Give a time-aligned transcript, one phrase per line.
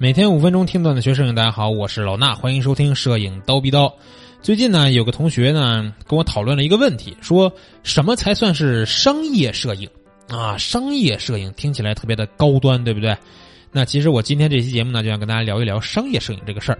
[0.00, 3.92] 每天五分钟听段子学摄影，大家好，我是老衲，欢迎收听摄影刀逼刀。
[4.40, 9.90] 最近呢，有个同学呢跟我讨论了一个问题，说什么才算是商业摄影
[10.28, 10.56] 啊？
[10.56, 13.16] 商业摄影听起来特别的高端，对不对？
[13.72, 16.78] 那其实我今天这期节目呢，就想跟大家聊一聊商业摄影这个事儿。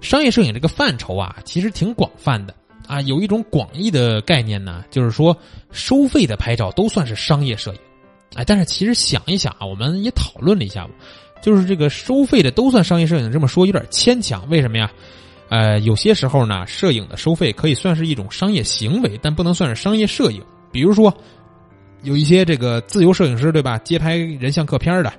[0.00, 2.54] 商业摄影这个范畴啊，其实挺广泛的
[2.86, 3.00] 啊。
[3.00, 5.36] 有一种广义的概念呢，就是说
[5.72, 7.78] 收费的拍照都算是商业摄影。
[8.36, 10.88] 哎，但是其实想一想啊，我们也讨论了一下
[11.42, 14.48] 就是这个收费的都算商业摄影，这么说有点牵强。
[14.48, 14.90] 为什么呀？
[15.48, 20.42] 呃，有些时候呢，摄影的收费可以算是一种商业行为，但不能算是商业摄影。
[20.70, 21.14] 比如说，
[22.02, 23.76] 有一些这个自由摄影师，对吧？
[23.78, 25.12] 街拍人像、客片的，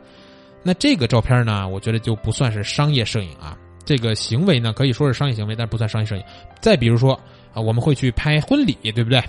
[0.63, 3.55] 那这个照片呢，我觉得就不算是商业摄影啊。
[3.85, 6.23] 这个行为呢，可以说是商业行为，但不算商业摄影。
[6.59, 7.13] 再比如说
[7.53, 9.21] 啊，我们会去拍婚礼，对不对？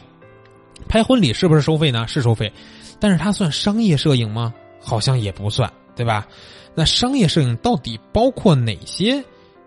[0.88, 2.06] 拍婚礼是不是收费呢？
[2.08, 2.50] 是收费，
[2.98, 4.54] 但是它算商业摄影吗？
[4.80, 6.26] 好像也不算，对吧？
[6.74, 9.24] 那商业摄影到底包括哪些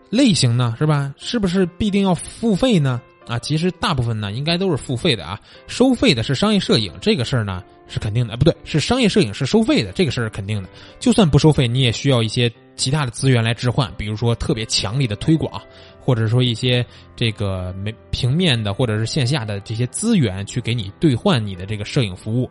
[0.09, 0.75] 类型呢？
[0.77, 1.13] 是吧？
[1.17, 3.01] 是不是必定要付费呢？
[3.27, 5.39] 啊，其实大部分呢应该都是付费的啊。
[5.67, 10.69] 收费的是商业摄影这个事儿呢是肯定的，不对，是商业摄影是收费的这个事儿肯定的。
[10.99, 15.61] 就算不收费，你也需要一些其他的资源来置换，比如说特别强力的推广，
[15.99, 22.49] 或者说一些这个没平面的或者是线下的这些资源去给你兑换你的这个摄影服务。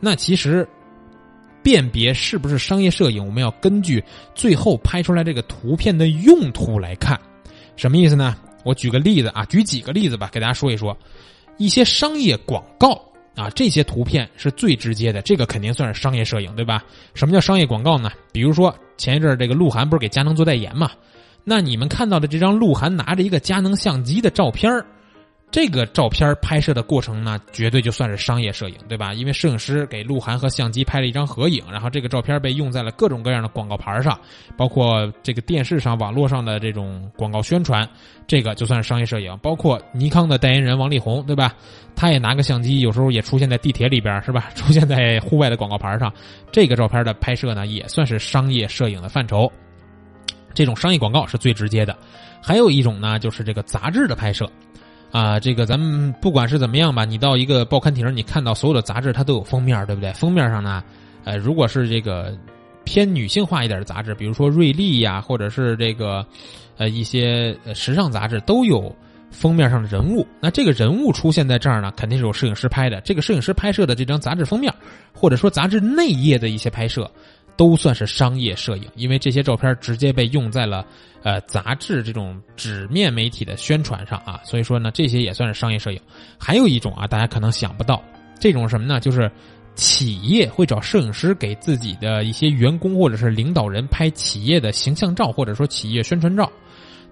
[0.00, 0.66] 那其实。
[1.62, 4.02] 辨别是不是商业摄影，我们要根据
[4.34, 7.18] 最后拍出来这个图片的用途来看，
[7.76, 8.36] 什么意思呢？
[8.64, 10.96] 我举个例子啊，举几个例子吧，给大家说一说。
[11.56, 13.00] 一些商业广告
[13.36, 16.82] 啊，这些图片是最直接的，这个肯定算是商业摄影，对吧？
[17.14, 18.10] 什么叫商业广告呢？
[18.32, 20.90] 比如说前一阵这个鹿晗不是给佳能做代言嘛？
[21.44, 24.70] 那你们看到的这张鹿晗拿着一个佳能相机的照片
[25.50, 29.12] 这个照片拍摄的过程呢，绝对就算是商业摄影，对吧？
[29.12, 34.16] 因为摄影师给鹿晗和相机拍了一张合影，然后这个照片被用在了各种各样的广告牌上，
[34.56, 37.88] 包括这个电视上、网络上的这种广告宣传，
[38.28, 39.36] 这个就算是商业摄影。
[39.42, 41.52] 包括尼康的代言人王力宏，对吧？
[41.96, 44.50] 他也拿个相机，有时候也出现在地铁里边，是吧？
[44.54, 46.12] 出现在户外的广告牌上，
[46.52, 49.50] 这个照片的拍摄呢，也算是商业摄影的范畴。
[50.54, 51.96] 这种商业广告是最直接的。
[52.40, 54.48] 还有一种呢，就是这个杂志的拍摄。
[55.10, 60.12] 啊，这个咱们不管是怎么样吧，你到一个报刊亭，你看到所有的杂志，它都有封面，对不对？
[60.12, 60.82] 封面上呢，
[61.24, 62.32] 呃，如果是这个
[62.84, 66.24] 偏女性化一点的杂志，比如说瑞丽呀，或者是这个
[66.76, 68.94] 呃一些时尚杂志，都有
[69.30, 70.26] 封面上的人物。
[70.40, 73.00] 那这个人物出现在这儿呢，肯定是有摄影师拍的。
[73.00, 74.72] 这个摄影师拍摄的这张杂志封面，
[75.12, 77.10] 或者说杂志内页的一些拍摄。
[77.60, 80.82] 都算是商业摄影，因为这些照片直接被用在了
[81.22, 86.00] 呃杂志这种纸面媒体的宣传上啊，所以说呢，这些也算是商业摄影。
[86.38, 88.02] 还有一种啊，大家可能想不到，
[88.40, 88.98] 这种什么呢？
[88.98, 89.30] 就是
[89.74, 96.50] 企业会找摄影师给自己的一些员工或者是领导人拍企业的形象照，或者说企业宣传照。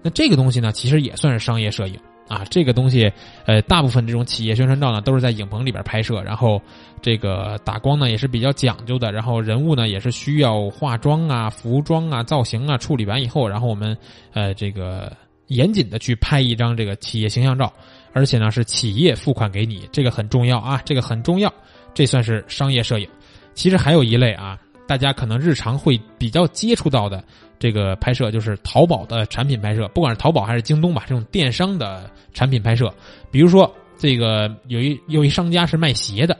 [0.01, 1.99] 那这个东西呢，其实也算是商业摄影。
[2.29, 3.11] 啊，这个东西，
[3.45, 6.61] 呃，大部分这种企业宣传照呢，都是在影棚里边拍摄，然后
[7.01, 13.97] 这个打光呢也是比较讲究的，然后人物呢也是需要化妆啊、服装啊、造型啊处理完以后，然后我们
[14.33, 15.11] 呃这个
[15.47, 17.73] 严谨的去拍一张这个企业形象照，
[18.13, 21.51] 而且呢是企业付款给你，这个很重要啊，这个很重要，
[21.95, 23.09] 这算是商业摄影。
[23.55, 24.57] 其实还有一类啊，
[24.89, 27.23] 大家可能日常会比较接触到的。
[27.59, 32.91] 这个拍摄就是淘宝的产品拍摄，不管是淘宝还是京东吧，这种电商的产品拍摄。
[33.29, 36.35] 比如说，这个有一有一商家是卖鞋的，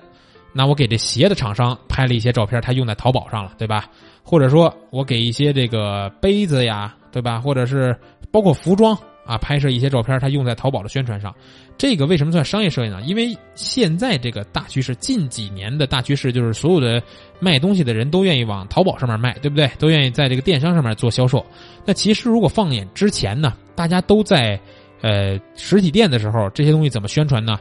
[0.52, 3.88] 那我给这鞋的厂商拍了一些照片，他用在淘宝上了，对吧？
[4.24, 7.40] 或者说我给一些这个杯子呀，对吧？
[7.40, 7.96] 或者是
[8.32, 8.98] 包括服装。
[9.30, 11.32] 啊，拍摄一些照片，它用在淘宝的宣传上，
[11.78, 13.00] 这个为什么算商业摄影呢？
[13.04, 17.00] 因为现在这个大趋势，近几年的大趋势就是所有的
[17.40, 19.70] 卖东西的人都愿意往淘宝上面卖，对不对？
[19.78, 21.46] 都愿意在这个电商上面做销售。
[21.86, 24.60] 那其实如果放眼之前呢，大家都在
[25.02, 27.60] 呃实体店的时候，这些东西怎么宣传呢？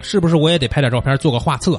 [0.00, 1.78] 是不是我也得拍点照片做个画册，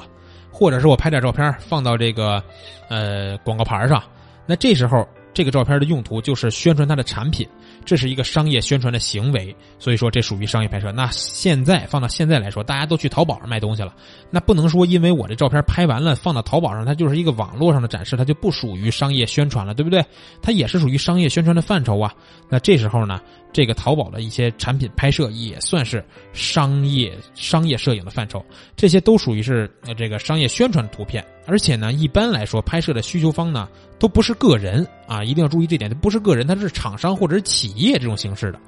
[0.52, 2.40] 或者是我拍点照片放到这个
[2.88, 4.00] 呃广告牌上？
[4.46, 5.04] 那这时候。
[5.32, 7.48] 这个照片的用途就是宣传它的产品，
[7.84, 10.90] 这是一个商业宣传的行为，所以说这属于商业拍摄。
[10.92, 13.94] 那现在放到现在来说，大家都去淘宝上卖东西了，
[14.30, 20.04] 那不能说因为我这照片拍完了放到淘宝上，它就是一个网络上的展示，它就不属于商业宣传了，对不对？
[20.42, 22.12] 它也是属于商业宣传的范畴啊。
[22.48, 23.20] 那这时候呢，
[23.52, 28.44] 这个淘宝的一些产品拍摄也算是商业商业摄影的范畴，
[28.74, 31.24] 这些都属于是这个商业宣传的图片。
[31.46, 38.58] 而且呢，一般来说，拍摄的需求方呢都不是个人啊，一定要注意这点，它不是个人，它是厂商或者是企业这种形式的。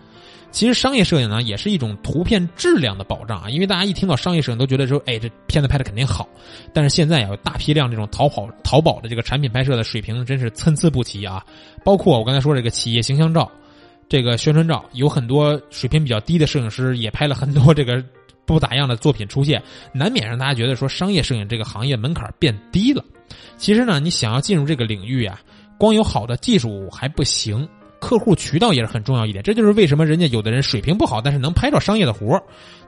[0.50, 3.48] 其实商业摄影呢，也是一种图片质量的保障啊。
[3.48, 6.28] 因为大家一听到商业摄影，都觉得说，哎，这片子拍的肯定好。
[6.74, 11.42] 但是现在有大批量这种淘宝淘宝的这个产品拍摄的水平真是参差不齐啊。
[11.82, 13.50] 包括我刚才说这个企业形象照、
[14.10, 18.04] 这个宣传照，有很多水平比较低的摄影师也拍了很多这个
[18.44, 19.62] 不咋样的作品出现，
[19.92, 23.04] 难免让大家觉得说，商业摄影这个行业门槛变低了。
[23.56, 25.40] 其实呢，你想要进入这个领域啊，
[25.78, 27.68] 光有好的技术还不行。
[28.00, 32.36] 客户渠道也是很重要一点，这就是为什么人家有的人水平不好，但是能拍到商业的活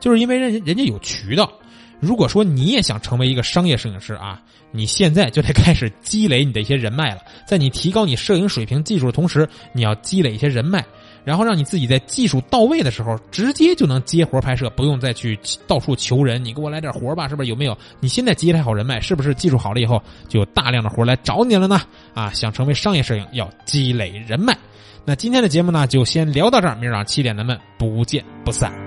[0.00, 1.52] 就是因为人人家有渠道。
[2.00, 4.42] 如果说你也想成为一个商业摄影师啊，
[4.72, 7.22] 你现在就得开始积累你的一些人脉了。
[7.46, 10.84] 在你提高你摄影水平技术的同时，你要积累一些人脉，
[11.24, 16.44] 然后让你自己在技术到位的时候，直接就能接活拍摄，不用再去到处求人。
[16.44, 17.48] 你给我来点活吧，是不是？
[17.48, 17.76] 有没有？
[18.00, 21.80] 你现在积累好人脉，是不是技术好了以后就有大量的活来找你了呢？
[22.12, 24.54] 啊，想成为商业摄影，要积累人脉。
[25.04, 26.74] 那今天的节目呢，就先聊到这儿。
[26.74, 28.83] 明儿早上七点，咱们不见不散。